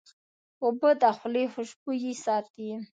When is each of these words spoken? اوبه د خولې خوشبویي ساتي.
اوبه 0.63 0.89
د 1.01 1.03
خولې 1.17 1.45
خوشبویي 1.53 2.13
ساتي. 2.25 2.69